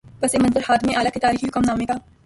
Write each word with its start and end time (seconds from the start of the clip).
پس 0.21 0.35
منظر 0.35 0.61
خادم 0.61 0.89
اعلی 0.95 1.09
کے 1.13 1.19
تاریخی 1.19 1.47
حکم 1.47 1.61
نامے 1.67 1.85
کا۔ 1.85 1.93